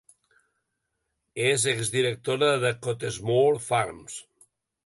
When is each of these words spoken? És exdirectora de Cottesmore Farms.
És 1.49 1.67
exdirectora 1.73 2.51
de 2.65 2.75
Cottesmore 2.87 3.63
Farms. 3.71 4.21